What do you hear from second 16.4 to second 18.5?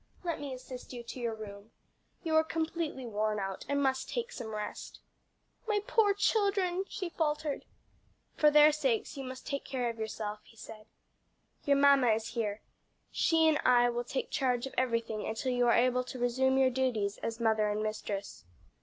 your duties as mother and mistress."